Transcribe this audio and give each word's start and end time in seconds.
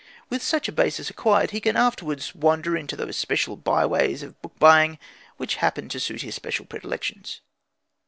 With 0.31 0.41
such 0.41 0.67
a 0.67 0.71
basis 0.71 1.11
acquired, 1.11 1.51
he 1.51 1.59
can 1.61 1.77
afterwards 1.77 2.33
wander 2.33 2.75
into 2.75 2.95
those 2.95 3.15
special 3.17 3.55
byways 3.55 4.23
of 4.23 4.41
book 4.41 4.57
buying 4.57 4.97
which 5.37 5.57
happen 5.57 5.89
to 5.89 5.99
suit 5.99 6.23
his 6.23 6.33
special 6.33 6.65
predilections. 6.65 7.41